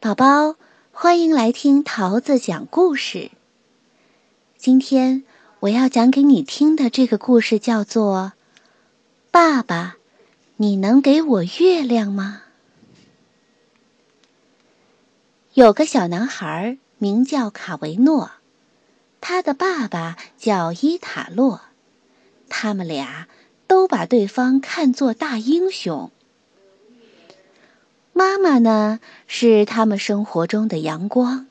[0.00, 0.54] 宝宝，
[0.92, 3.32] 欢迎来听桃子讲故事。
[4.56, 5.24] 今天
[5.58, 8.32] 我要讲给你听的这个故事叫做
[9.32, 9.96] 《爸爸，
[10.54, 12.42] 你能给我月亮吗？》
[15.54, 18.30] 有个小男孩名叫卡维诺，
[19.20, 21.62] 他的爸爸叫伊塔洛，
[22.48, 23.26] 他们俩
[23.66, 26.12] 都把对方看作大英雄。
[28.18, 28.98] 妈妈呢，
[29.28, 31.46] 是他们生活中的阳光。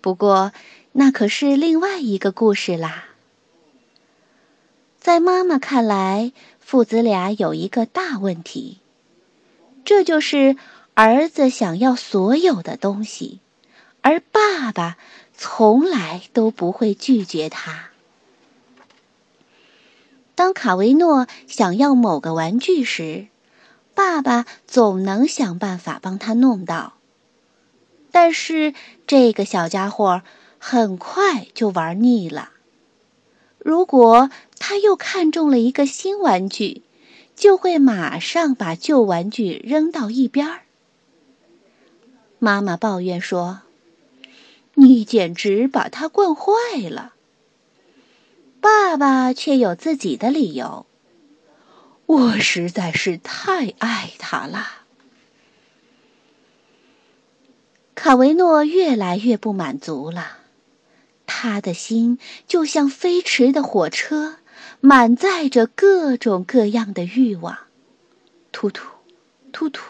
[0.00, 0.52] 不过，
[0.92, 3.06] 那可是另外一个故事啦。
[5.00, 8.78] 在妈妈看来，父子俩有一个大问题，
[9.84, 10.56] 这就是
[10.94, 13.40] 儿子想要所有的东西，
[14.00, 14.96] 而爸爸
[15.36, 17.88] 从来都不会拒绝他。
[20.36, 23.26] 当卡维诺想要某个玩具时，
[23.94, 26.94] 爸爸总能想办法帮他弄到，
[28.10, 28.74] 但是
[29.06, 30.22] 这个小家伙
[30.58, 32.50] 很快就玩腻了。
[33.58, 36.82] 如果他又看中了一个新玩具，
[37.34, 40.62] 就会马上把旧玩具扔到一边儿。
[42.38, 43.62] 妈妈抱怨说
[44.74, 46.52] ：“你简直把他惯坏
[46.90, 47.14] 了。”
[48.60, 50.84] 爸爸却有自己的理由。
[52.06, 54.66] 我实在是太爱他了。
[57.94, 60.38] 卡维诺越来越不满足了，
[61.26, 64.36] 他的心就像飞驰的火车，
[64.80, 67.58] 满载着各种各样的欲望，
[68.52, 68.88] 突突，
[69.52, 69.82] 突突，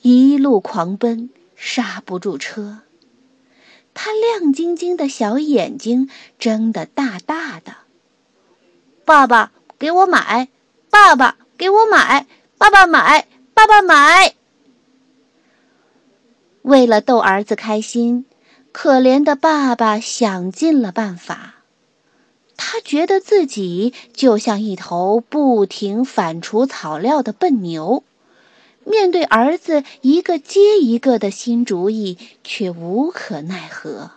[0.00, 2.80] 一路狂奔，刹不住车。
[3.92, 7.76] 他亮晶晶的小眼睛睁得大大的。
[9.04, 10.48] 爸爸，给我买！
[11.00, 12.26] 爸爸给我买，
[12.58, 14.34] 爸爸买，爸爸买。
[16.62, 18.26] 为了逗儿子开心，
[18.72, 21.54] 可怜的爸爸想尽了办法。
[22.56, 28.02] 他觉得自己就像一头不停反刍草料的笨牛，
[28.84, 34.10] 面对儿子一个接一个的新主意，却无可奈何。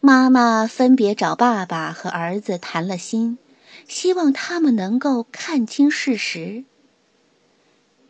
[0.00, 3.38] 妈妈分别找爸爸和儿子谈了心。
[3.86, 6.64] 希望他们能够看清事实。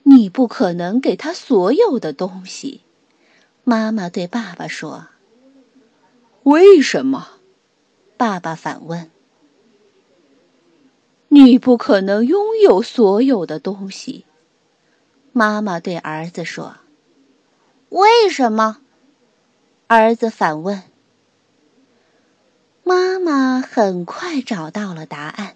[0.05, 2.83] 你不可能给他所有的东西，
[3.65, 5.09] 妈妈对爸爸说。
[6.43, 7.29] 为什么？
[8.17, 9.11] 爸爸反问。
[11.29, 14.25] 你不可能拥有所有的东西，
[15.33, 16.77] 妈妈对儿子说。
[17.89, 18.79] 为什么？
[19.87, 20.83] 儿子反问。
[22.83, 25.54] 妈妈很快找到了答案。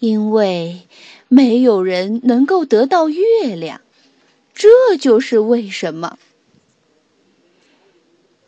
[0.00, 0.86] 因为
[1.26, 3.80] 没有人能够得到月亮，
[4.54, 6.18] 这就是为什么。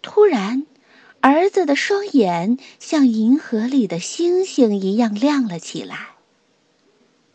[0.00, 0.64] 突然，
[1.20, 6.10] 儿子的双眼像银河里的星星一样亮了起来。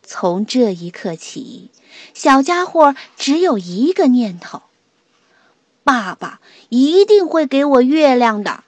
[0.02, 1.70] 从这一刻起，
[2.14, 4.62] 小家伙只有一个念头：
[5.84, 6.40] 爸爸
[6.70, 8.64] 一定会给我月亮的。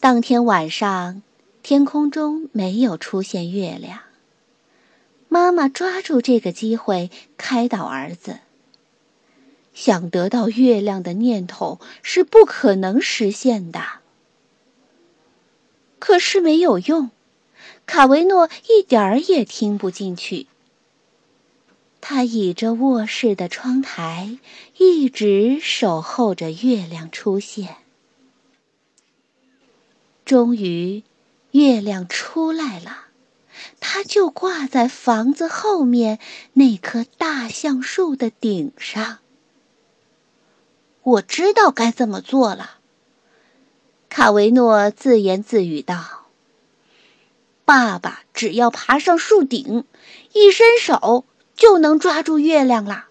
[0.00, 1.22] 当天晚上。
[1.68, 4.00] 天空中没有出现月亮。
[5.28, 8.38] 妈妈抓住这个机会开导儿子
[9.74, 13.82] ：“想得到月亮的念头是不可能实现的。”
[16.00, 17.10] 可是没有用，
[17.84, 20.46] 卡维诺一点儿也听不进去。
[22.00, 24.38] 他倚着卧室的窗台，
[24.78, 27.76] 一直守候着月亮出现。
[30.24, 31.02] 终于。
[31.58, 33.06] 月亮出来了，
[33.80, 36.20] 它就挂在房子后面
[36.52, 39.18] 那棵大橡树的顶上。
[41.02, 42.78] 我知道该怎么做了，
[44.08, 46.26] 卡维诺自言自语道
[47.66, 49.84] ：“爸爸只要爬上树顶，
[50.34, 51.24] 一伸手
[51.56, 53.08] 就能抓住月亮啦。”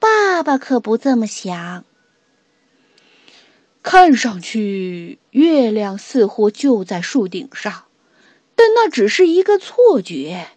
[0.00, 1.84] 爸爸可不这么想。
[3.88, 7.84] 看上去，月亮似乎就在树顶上，
[8.56, 10.48] 但那只是一个错觉。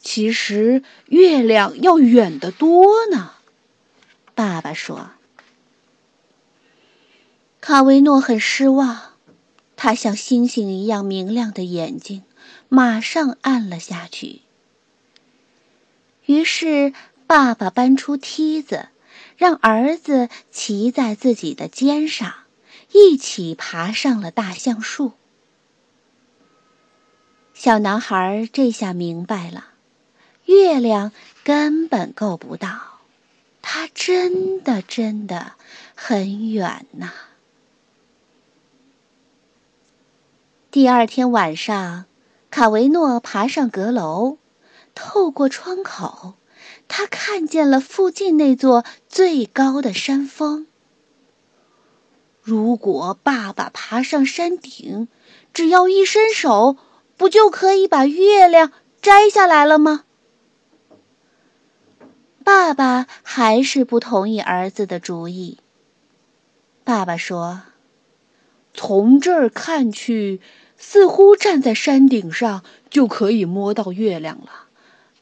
[0.00, 3.34] 其实，月亮要远得多呢。
[4.34, 5.10] 爸爸说。
[7.60, 9.12] 卡维诺很失望，
[9.76, 12.24] 他像星星一样明亮的眼睛
[12.68, 14.40] 马上暗了下去。
[16.26, 16.92] 于是，
[17.28, 18.88] 爸爸搬出梯子，
[19.36, 22.41] 让儿子骑在自己的肩上。
[22.92, 25.12] 一起爬上了大橡树。
[27.54, 29.66] 小男孩这下明白了，
[30.46, 31.12] 月亮
[31.44, 33.00] 根本够不到，
[33.60, 35.52] 它真的真的
[35.94, 37.12] 很远呐。
[40.70, 42.06] 第二天晚上，
[42.50, 44.38] 卡维诺爬上阁楼，
[44.94, 46.34] 透过窗口，
[46.88, 50.66] 他看见了附近那座最高的山峰。
[52.42, 55.06] 如果爸爸爬上山顶，
[55.54, 56.76] 只要一伸手，
[57.16, 60.04] 不就可以把月亮摘下来了吗？
[62.42, 65.58] 爸爸还是不同意儿子的主意。
[66.82, 67.62] 爸爸说
[68.74, 70.40] ：“从这儿看去，
[70.76, 74.66] 似乎站在山顶上就可以摸到月亮了，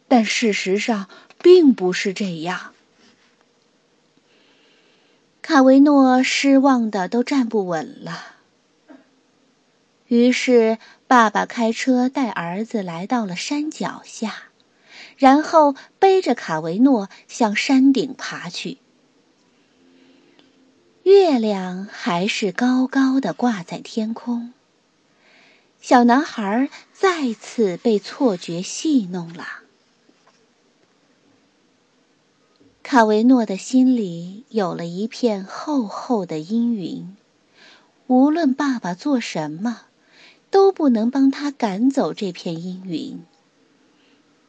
[0.08, 1.11] 但事实上
[1.43, 2.73] 并不是这样。”
[5.42, 8.37] 卡维诺失望的都站不稳了。
[10.06, 14.44] 于是，爸爸开车带儿子来到了山脚下。
[15.16, 18.78] 然后背着卡维诺向山顶爬去。
[21.02, 24.54] 月亮还是高高的挂在天空。
[25.78, 29.46] 小男孩再次被错觉戏弄了。
[32.90, 37.16] 卡维诺的心里有了一片厚厚的阴云，
[38.08, 39.82] 无论爸爸做什么，
[40.50, 43.20] 都不能帮他赶走这片阴云。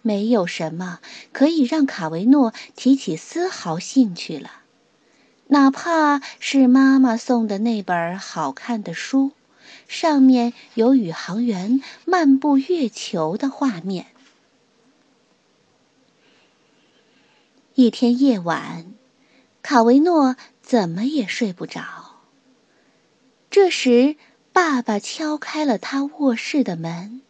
[0.01, 0.97] 没有什么
[1.31, 4.49] 可以让卡维诺提起丝毫兴趣了，
[5.45, 9.33] 哪怕是妈妈送的那本好看的书，
[9.87, 14.07] 上面有宇航员漫步月球的画面。
[17.75, 18.93] 一天夜晚，
[19.61, 21.81] 卡维诺怎么也睡不着。
[23.49, 24.17] 这时，
[24.51, 27.21] 爸爸敲开了他卧室的门。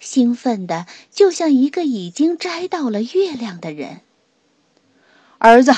[0.00, 4.00] 兴奋的，就像一个已经摘到了月亮的人。
[5.38, 5.72] 儿子，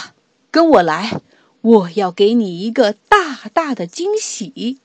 [0.50, 1.20] 跟我来，
[1.60, 4.78] 我要给你一个大大的惊喜。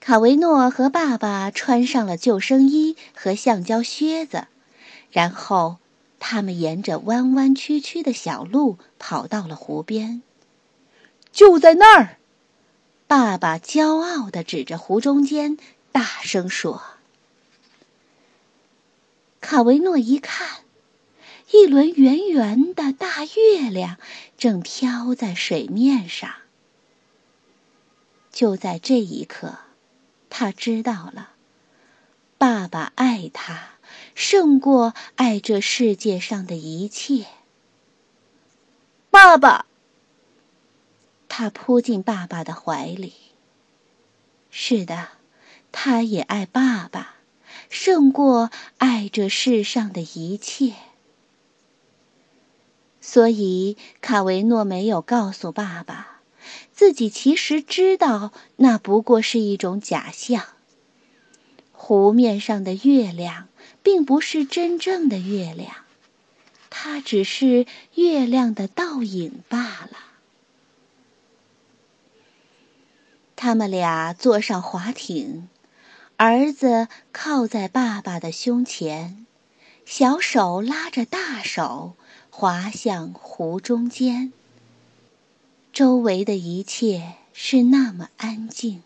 [0.00, 4.48] 卡维诺和爸爸穿上了救生衣和橡胶靴子，
[5.12, 5.78] 然后
[6.24, 10.22] 他们沿着弯弯曲曲的小路跑到了湖边。
[11.32, 12.18] 就在那儿，
[13.08, 15.58] 爸爸骄傲地指着湖中间。
[15.90, 16.80] 大声说
[19.42, 20.60] ：“卡维诺一看，
[21.50, 23.98] 一轮圆圆的大月亮
[24.38, 26.30] 正飘在水面上。
[28.30, 29.58] 就在这一刻，
[30.30, 31.31] 他知道了，
[32.42, 33.68] 爸爸爱他
[34.16, 37.26] 胜过爱这世界上的一切。
[39.10, 39.66] 爸爸，
[41.28, 43.12] 他扑进爸爸的怀里。
[44.50, 45.10] 是的。”
[45.70, 47.14] 他也爱爸爸，
[47.70, 50.72] 胜过爱这世上的一切。
[53.00, 56.20] 所以卡维诺没有告诉爸爸，
[56.72, 60.44] 自己其实知道那不过是一种假象。
[61.84, 63.48] 湖面上的月亮
[63.82, 65.74] 并不是真正的月亮，
[66.70, 69.96] 它只是月亮的倒影罢了。
[73.34, 75.48] 他们俩坐上划艇。
[76.16, 79.26] 儿子靠在爸爸的胸前，
[79.84, 81.94] 小手拉着大手，
[82.30, 84.32] 滑向湖中间。
[85.72, 88.84] 周围的一切是那么安静，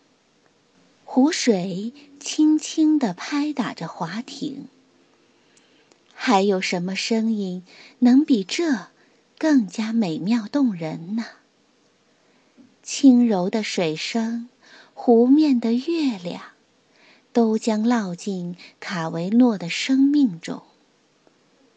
[1.09, 4.67] 湖水轻轻地拍打着划艇。
[6.13, 7.63] 还有什么声音
[7.99, 8.87] 能比这
[9.37, 11.25] 更加美妙动人呢？
[12.83, 14.49] 轻柔的水声，
[14.93, 16.41] 湖面的月亮。
[17.31, 20.63] 都将烙进卡维诺的生命中，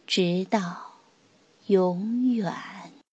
[0.07, 0.97] 直到
[1.67, 2.53] 永远。